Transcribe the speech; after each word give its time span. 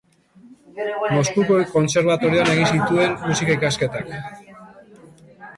Moskuko 1.15 1.57
kontserbatorioan 1.75 2.51
egin 2.55 2.71
zituen 2.79 3.15
musika 3.27 3.59
ikasketak. 3.59 4.11